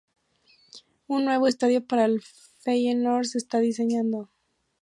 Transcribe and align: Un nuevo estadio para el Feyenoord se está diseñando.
Un 1.07 1.25
nuevo 1.25 1.45
estadio 1.47 1.85
para 1.85 2.05
el 2.05 2.23
Feyenoord 2.23 3.25
se 3.25 3.37
está 3.37 3.59
diseñando. 3.59 4.31